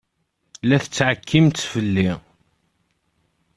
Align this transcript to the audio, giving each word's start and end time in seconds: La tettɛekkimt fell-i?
La 0.67 0.77
tettɛekkimt 0.83 1.59
fell-i? 1.71 2.09